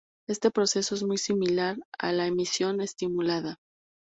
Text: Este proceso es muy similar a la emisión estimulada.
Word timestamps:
Este 0.27 0.49
proceso 0.49 0.95
es 0.95 1.03
muy 1.03 1.19
similar 1.19 1.77
a 1.99 2.11
la 2.11 2.25
emisión 2.25 2.81
estimulada. 2.81 3.59